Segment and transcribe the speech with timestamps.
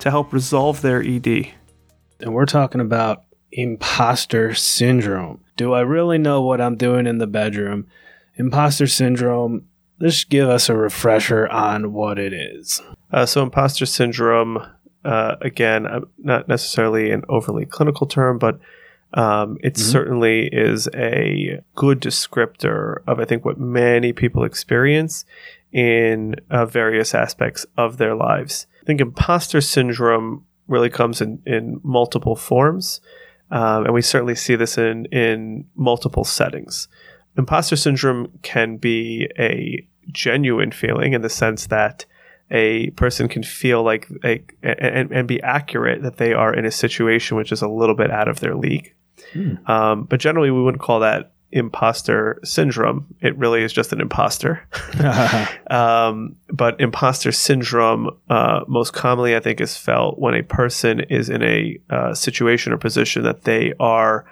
[0.00, 1.52] to help resolve their ED.
[2.20, 5.40] And we're talking about imposter syndrome.
[5.56, 7.86] Do I really know what I'm doing in the bedroom?
[8.36, 9.66] Imposter syndrome,
[10.00, 12.80] just give us a refresher on what it is.
[13.12, 14.66] Uh, so, imposter syndrome,
[15.04, 18.58] uh, again, uh, not necessarily an overly clinical term, but
[19.12, 19.90] um, it mm-hmm.
[19.90, 25.24] certainly is a good descriptor of, I think, what many people experience
[25.72, 28.66] in uh, various aspects of their lives.
[28.90, 33.00] I think imposter syndrome really comes in, in multiple forms,
[33.52, 36.88] um, and we certainly see this in, in multiple settings.
[37.38, 42.04] Imposter syndrome can be a genuine feeling in the sense that
[42.50, 46.72] a person can feel like a, and, and be accurate that they are in a
[46.72, 48.92] situation which is a little bit out of their league.
[49.32, 49.70] Hmm.
[49.70, 53.06] Um, but generally, we wouldn't call that imposter syndrome.
[53.20, 54.66] It really is just an imposter.
[55.70, 61.28] um, but imposter syndrome, uh, most commonly, I think, is felt when a person is
[61.28, 64.26] in a uh, situation or position that they are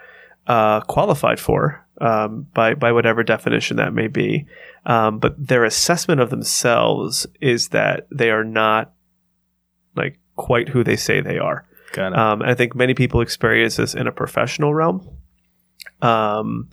[0.47, 4.47] uh, qualified for um, by by whatever definition that may be.
[4.87, 8.93] Um, but their assessment of themselves is that they are not
[9.97, 11.67] like quite who they say they are.
[11.93, 12.19] Got it.
[12.19, 15.09] Um, I think many people experience this in a professional realm.
[16.01, 16.69] Um,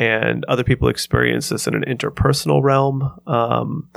[0.00, 3.12] and other people experience this in an interpersonal realm.
[3.26, 3.90] Um,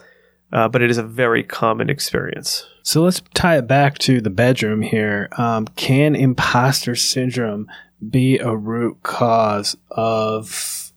[0.51, 2.67] uh, but it is a very common experience.
[2.83, 5.29] So let's tie it back to the bedroom here.
[5.37, 7.67] Um, can imposter syndrome
[8.07, 10.91] be a root cause of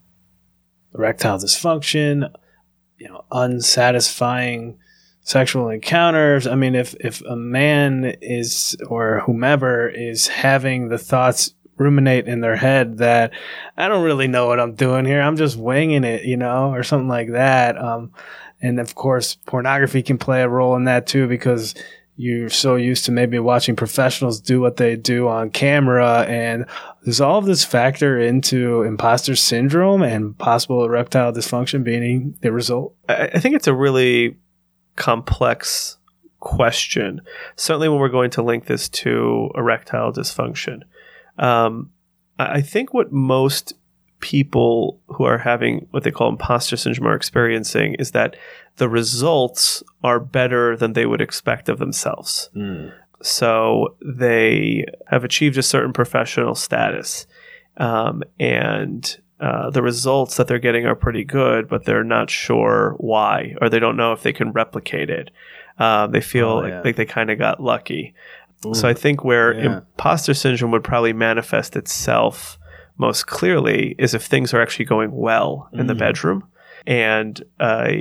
[0.93, 2.31] erectile dysfunction,
[2.99, 4.77] you know, unsatisfying
[5.23, 6.47] sexual encounters?
[6.47, 12.41] I mean, if if a man is or whomever is having the thoughts ruminate in
[12.41, 13.33] their head that
[13.77, 15.21] I don't really know what I'm doing here.
[15.21, 17.77] I'm just winging it, you know, or something like that.
[17.77, 18.13] Um,
[18.63, 21.75] and of course, pornography can play a role in that too because
[22.17, 26.65] you're so used to maybe watching professionals do what they do on camera and
[27.05, 32.95] does all of this factor into imposter syndrome and possible erectile dysfunction being the result
[33.09, 34.37] i think it's a really
[34.97, 35.99] complex
[36.41, 37.21] question
[37.57, 40.83] certainly when we're going to link this to erectile dysfunction
[41.39, 41.91] um,
[42.39, 43.75] I think what most
[44.21, 48.37] people who are having what they call imposter syndrome are experiencing is that
[48.77, 52.51] the results are better than they would expect of themselves.
[52.55, 52.93] Mm.
[53.23, 57.27] So they have achieved a certain professional status,
[57.79, 62.95] um, and uh, the results that they're getting are pretty good, but they're not sure
[62.99, 65.31] why, or they don't know if they can replicate it.
[65.79, 66.77] Uh, they feel oh, yeah.
[66.77, 68.15] like, like, they kind of got lucky.
[68.67, 68.75] Ooh.
[68.75, 69.79] So I think where yeah.
[69.79, 72.59] imposter syndrome would probably manifest itself
[72.99, 75.89] most clearly is if things are actually going well in mm.
[75.89, 76.47] the bedroom,
[76.87, 77.93] and uh,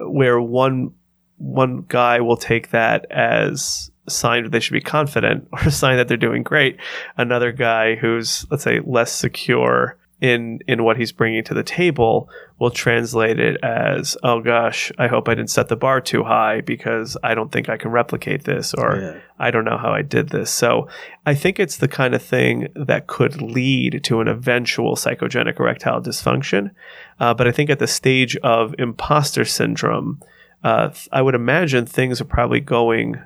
[0.00, 0.92] where one
[1.38, 5.70] one guy will take that as a sign that they should be confident or a
[5.70, 6.78] sign that they're doing great.
[7.16, 12.28] Another guy who's let's say less secure in in what he's bringing to the table
[12.58, 16.60] will translate it as oh gosh i hope i didn't set the bar too high
[16.60, 19.20] because i don't think i can replicate this or yeah.
[19.38, 20.86] i don't know how i did this so
[21.24, 26.02] i think it's the kind of thing that could lead to an eventual psychogenic erectile
[26.02, 26.70] dysfunction
[27.18, 30.20] uh, but i think at the stage of imposter syndrome
[30.64, 33.16] uh, i would imagine things are probably going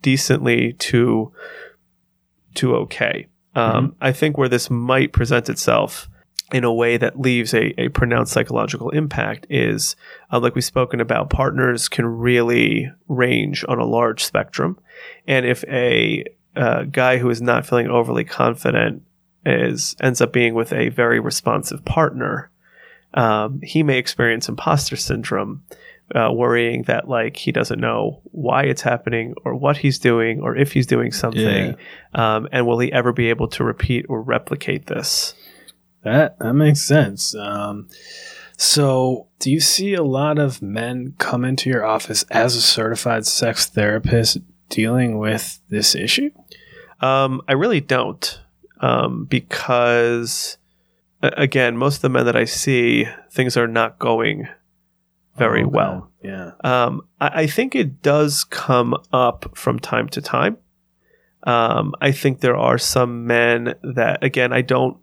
[0.00, 1.30] decently to
[2.54, 3.96] to okay um, mm-hmm.
[4.00, 6.08] I think where this might present itself
[6.52, 9.96] in a way that leaves a, a pronounced psychological impact is
[10.32, 14.78] uh, like we've spoken about partners can really range on a large spectrum
[15.26, 16.24] and if a
[16.56, 19.02] uh, guy who is not feeling overly confident
[19.46, 22.50] is ends up being with a very responsive partner
[23.14, 25.62] um, he may experience imposter syndrome
[26.14, 30.56] uh, worrying that like he doesn't know why it's happening or what he's doing or
[30.56, 31.76] if he's doing something
[32.14, 32.36] yeah.
[32.36, 35.34] um, and will he ever be able to repeat or replicate this
[36.02, 37.34] that that makes sense.
[37.34, 37.88] Um,
[38.56, 43.26] so, do you see a lot of men come into your office as a certified
[43.26, 44.38] sex therapist
[44.68, 46.30] dealing with this issue?
[47.00, 48.38] Um, I really don't,
[48.80, 50.58] um, because
[51.22, 54.48] again, most of the men that I see, things are not going
[55.36, 56.10] very oh, well.
[56.22, 56.52] Yeah.
[56.62, 60.58] Um, I, I, think it does come up from time to time.
[61.44, 64.98] Um, I think there are some men that, again, I don't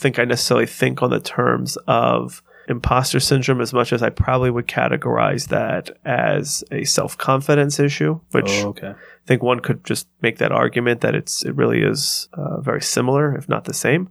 [0.00, 4.50] think I necessarily think on the terms of imposter syndrome as much as I probably
[4.50, 8.88] would categorize that as a self confidence issue, which Oh, okay.
[8.90, 12.80] I think one could just make that argument that it's it really is uh, very
[12.82, 14.08] similar, if not the same.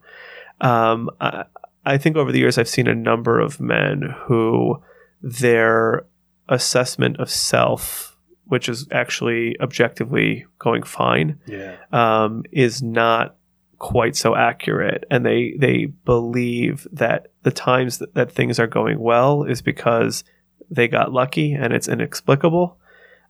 [0.62, 1.45] Um, I,
[1.86, 4.81] I think over the years I've seen a number of men who
[5.21, 6.06] their
[6.50, 11.75] assessment of self, which is actually objectively going fine, Yeah.
[11.91, 13.36] um, is not
[13.79, 18.99] quite so accurate, and they they believe that the times that, that things are going
[18.99, 20.23] well is because
[20.69, 22.77] they got lucky and it's inexplicable,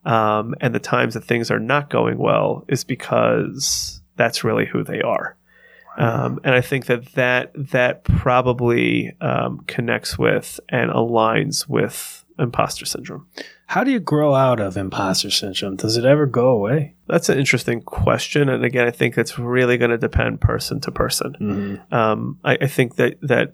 [0.05, 4.83] um, and the times that things are not going well is because that's really who
[4.83, 5.37] they are.
[5.97, 12.85] Um, and I think that that that probably um, connects with and aligns with imposter
[12.85, 13.27] syndrome.
[13.69, 15.75] How do you grow out of imposter syndrome?
[15.75, 16.95] Does it ever go away?
[17.05, 20.91] That's an interesting question, and again, I think it's really going to depend person to
[20.91, 21.35] person.
[21.39, 21.93] Mm-hmm.
[21.93, 23.53] Um, I, I think that that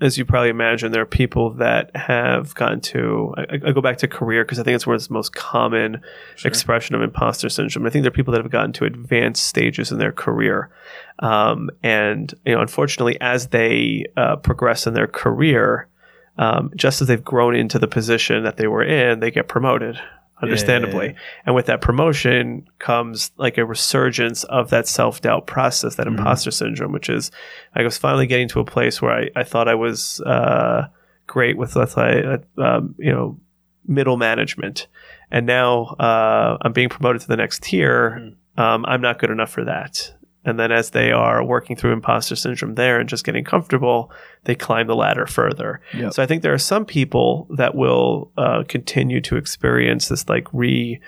[0.00, 3.34] as you probably imagine, there are people that have gotten to.
[3.36, 6.00] I, I go back to career because I think it's where it's the most common
[6.44, 7.86] expression of imposter syndrome.
[7.86, 10.70] I think there are people that have gotten to advanced stages in their career,
[11.18, 15.88] um, and you know, unfortunately, as they uh, progress in their career,
[16.38, 19.98] um, just as they've grown into the position that they were in, they get promoted.
[20.42, 21.12] Understandably, Yeah.
[21.44, 26.16] and with that promotion comes like a resurgence of that self doubt process, that Mhm.
[26.16, 27.30] imposter syndrome, which is
[27.76, 30.86] I was finally getting to a place where I, I thought I was uh,
[31.26, 33.38] great with let's say uh, um, you know
[33.86, 34.86] middle management,
[35.30, 38.32] and now uh, I'm being promoted to the next tier.
[38.56, 40.14] Um, I'm not good enough for that.
[40.44, 44.10] And then as they are working through imposter syndrome there and just getting comfortable,
[44.44, 45.82] they climb the ladder further.
[45.92, 46.14] Yep.
[46.14, 50.48] So I think there are some people that will uh, continue to experience this like
[50.52, 50.98] re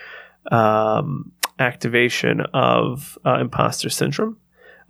[0.51, 4.37] um, activation of uh, imposter syndrome.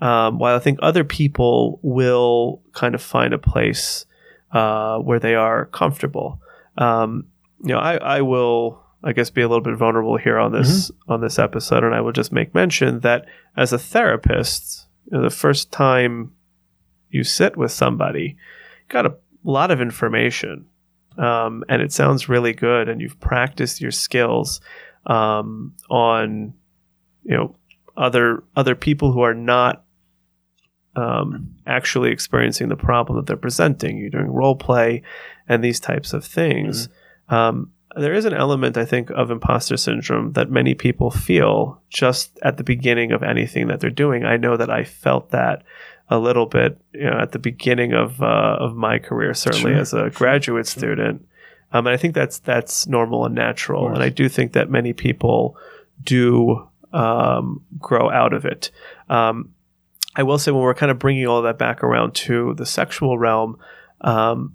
[0.00, 4.05] Um, while I think other people will kind of find a place
[4.50, 6.41] uh, where they are comfortable.
[6.77, 7.27] Um,
[7.62, 10.91] you know, I, I will, I guess, be a little bit vulnerable here on this
[11.09, 13.27] on this episode, and I will just make mention that
[13.57, 16.33] as a therapist, you know, the first time
[17.11, 20.67] you sit with somebody, you got a lot of information,
[21.19, 24.61] um, and it sounds really good, and you've practiced your skills
[25.07, 26.55] um, on,
[27.25, 27.57] you know,
[27.97, 29.85] other other people who are not
[30.95, 33.99] um, actually experiencing the problem that they're presenting.
[33.99, 35.03] You're doing role play
[35.49, 36.89] and these types of things.
[37.29, 42.39] Um, there is an element, I think, of imposter syndrome that many people feel just
[42.43, 44.25] at the beginning of anything that they're doing.
[44.25, 45.62] I know that I felt that
[46.09, 49.81] a little bit you know, at the beginning of uh, of my career, certainly Sure,
[49.81, 51.27] as a graduate student.
[51.73, 53.89] Um, and I think that's that's normal and natural.
[53.93, 55.56] And I do think that many people
[56.03, 58.71] do um, grow out of it.
[59.09, 59.55] Um,
[60.15, 63.17] I will say when we're kind of bringing all that back around to the sexual
[63.19, 63.59] realm,
[64.03, 64.55] um,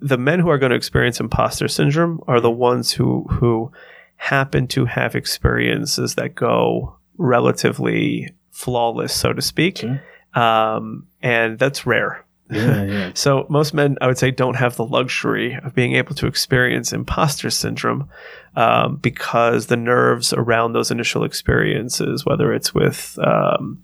[0.00, 3.70] the men who are going to experience imposter syndrome are the ones who who
[4.16, 10.00] happen to have experiences that go relatively flawless, so to speak, Sure.
[10.34, 12.24] um, and that's rare.
[12.50, 13.10] Yeah, yeah.
[13.14, 16.92] So most men, I would say, don't have the luxury of being able to experience
[16.92, 18.08] imposter syndrome
[18.56, 23.82] um, because the nerves around those initial experiences, whether it's with um,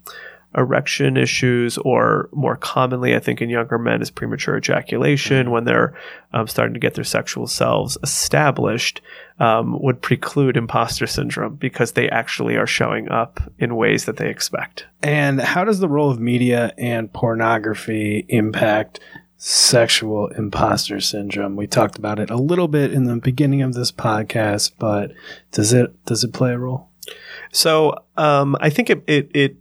[0.57, 5.97] erection issues or more commonly, I think in younger men, is premature ejaculation when they're
[6.33, 9.01] um, starting to get their sexual selves established,
[9.39, 14.29] um, would preclude imposter syndrome because they actually are showing up in ways that they
[14.29, 14.87] expect.
[15.03, 18.99] And how does the role of media and pornography impact
[19.37, 21.55] sexual imposter syndrome?
[21.55, 25.11] We talked about it a little bit in the beginning of this podcast, but
[25.51, 26.89] does it does it play a role?
[27.51, 29.57] So um, I think it, it it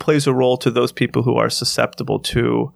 [0.00, 2.72] plays a role to those people who are susceptible to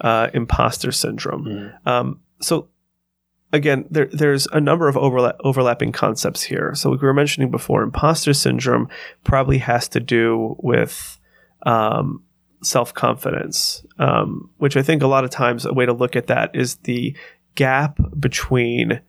[0.00, 1.46] uh, imposter syndrome.
[1.86, 2.68] Um, so
[3.52, 6.74] again, there, there's a number of overla- overlapping concepts here.
[6.74, 8.88] So like we were mentioning before, imposter syndrome
[9.24, 11.18] probably has to do with
[11.64, 12.22] um,
[12.62, 16.26] self confidence, um, which I think a lot of times a way to look at
[16.28, 17.16] that is the
[17.54, 19.00] gap between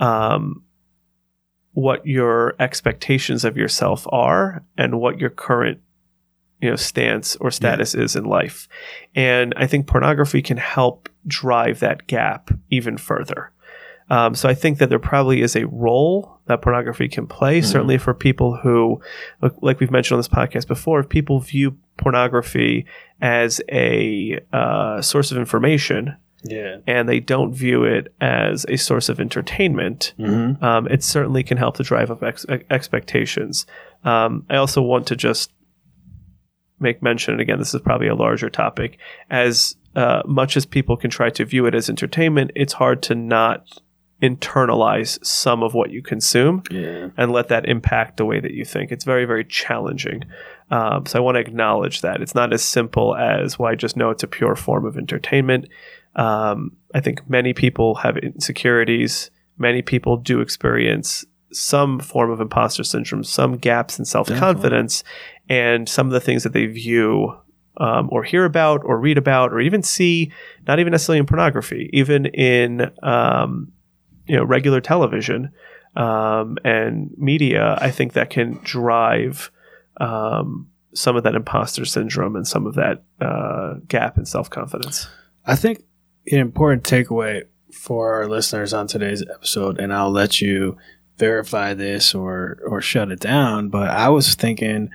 [0.00, 0.62] um,
[1.72, 5.80] what your expectations of yourself are and what your current
[6.64, 8.68] you know stance or status is in life
[9.14, 13.50] and i think pornography can help drive that gap even further
[14.10, 17.98] um, so i think that there probably is a role that pornography can play certainly
[17.98, 19.00] for people who
[19.42, 22.84] like, like we've mentioned on this podcast before if people view pornography
[23.22, 26.76] as a uh, source of information Yeah.
[26.86, 30.62] and they don't view it as a source of entertainment Mm-hmm.
[30.64, 33.66] um, it certainly can help to drive up ex- expectations.
[34.04, 35.50] Um, I also want to just
[36.80, 38.98] make mention, and again, this is probably a larger topic,
[39.30, 43.14] as uh, much as people can try to view it as entertainment, it's hard to
[43.14, 43.80] not
[44.22, 47.08] internalize some of what you consume Yeah.
[47.16, 48.90] and let that impact the way that you think.
[48.90, 50.24] It's very, very challenging.
[50.70, 52.22] Um, so I want to acknowledge that.
[52.22, 55.68] It's not as simple as, well, I just know it's a pure form of entertainment.
[56.16, 59.30] Um, I think many people have insecurities.
[59.58, 65.04] Many people do experience some form of imposter syndrome, some gaps in self confidence,
[65.48, 67.36] and some of the things that they view
[67.76, 70.32] um, or hear about or read about or even see,
[70.66, 73.72] not even necessarily in pornography, even in um,
[74.26, 75.50] you know regular television
[75.96, 77.76] um, and media.
[77.80, 79.50] I think that can drive
[80.00, 85.08] um, some of that imposter syndrome and some of that uh, gap in self confidence.
[85.46, 85.84] I think
[86.30, 90.76] an important takeaway for our listeners on today's episode, and I'll let you
[91.18, 94.90] verify this or or shut it down, but I was thinking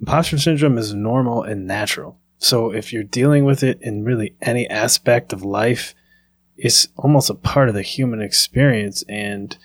[0.00, 2.18] imposter syndrome is normal and natural.
[2.38, 5.94] So if you're dealing with it in really any aspect of life,
[6.56, 9.56] it's almost a part of the human experience and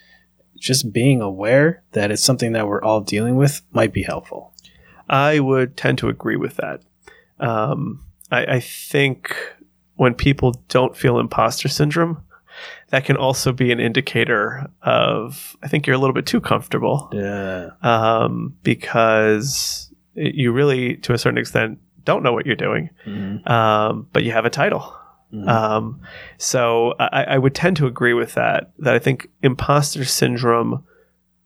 [0.57, 4.53] just being aware that it's something that we're all dealing with might be helpful.
[5.09, 6.81] I would tend to agree with that.
[7.39, 9.35] Um, I, I think
[9.95, 12.23] when people don't feel imposter syndrome,
[12.89, 17.09] that can also be an indicator of I think you're a little bit too comfortable
[17.11, 17.71] Yeah.
[17.81, 23.47] um, because you really, to a certain extent, don't know what you're doing, Mhm.
[23.49, 24.95] um, but you have a title.
[25.33, 25.47] Mhm.
[25.47, 26.01] Um,
[26.37, 28.71] so I, I would tend to agree with that.
[28.79, 30.83] That I think imposter syndrome,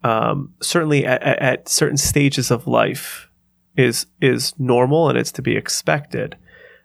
[0.03, 3.29] um, certainly at, at, at certain stages of life,
[3.77, 6.35] is is normal and it's to be expected,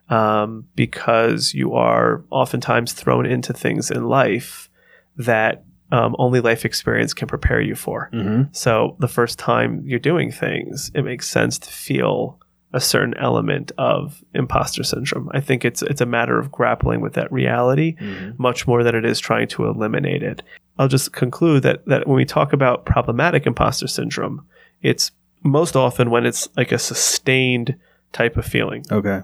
[0.09, 4.69] um, because you are oftentimes thrown into things in life
[5.17, 8.11] that um, only life experience can prepare you for.
[8.13, 8.55] Mhm.
[8.55, 12.39] So the first time you're doing things, it makes sense to feel
[12.73, 15.29] a certain element of imposter syndrome.
[15.33, 18.39] I think it's it's a matter of grappling with that reality Mhm.
[18.39, 20.43] much more than it is trying to eliminate it.
[20.79, 24.43] I'll just conclude that that when we talk about problematic imposter syndrome,
[24.83, 25.11] it's
[25.43, 27.75] most often when it's like a sustained
[28.13, 29.23] type of feeling, Okay.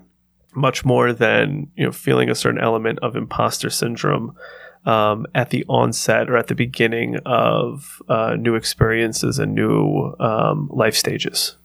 [0.55, 4.35] much more than you know feeling a certain element of imposter syndrome
[4.87, 10.71] um, at the onset or at the beginning of uh, new experiences and new um,
[10.73, 11.57] life stages.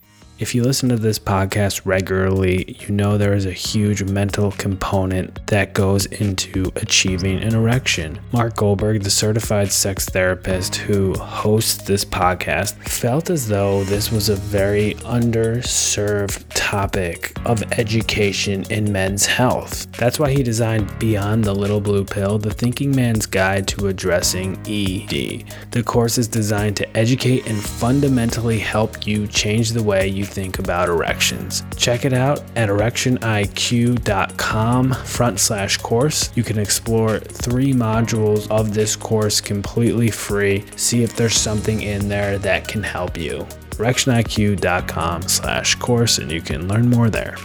[0.41, 5.45] If you listen to this podcast regularly, you know there is a huge mental component
[5.45, 8.19] that goes into achieving an erection.
[8.31, 14.29] Mark Goldberg, the certified sex therapist who hosts this podcast, felt as though this was
[14.29, 19.91] a very underserved topic of education in men's health.
[19.91, 24.53] That's why he designed Beyond the Little Blue Pill, the thinking man's guide to addressing
[24.65, 25.43] ED.
[25.69, 30.59] The course is designed to educate and fundamentally help you change the way you think
[30.59, 31.63] about erections.
[31.75, 36.31] Check it out at erectioniq.com front slash course.
[36.35, 40.63] You can explore three modules of this course completely free.
[40.75, 43.45] See if there's something in there that can help you.
[43.71, 47.35] erectioniq.com slash course and you can learn more there.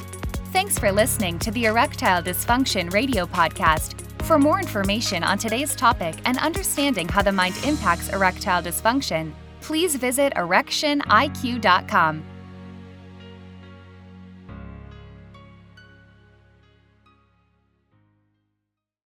[0.53, 4.01] Thanks for listening to the Erectile Dysfunction Radio Podcast.
[4.23, 9.95] For more information on today's topic and understanding how the mind impacts erectile dysfunction, please
[9.97, 12.25] visit erectioniq.com.